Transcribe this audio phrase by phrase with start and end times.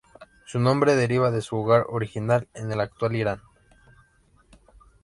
[0.45, 3.41] Su nombre deriva de su hogar original en el actual Irán.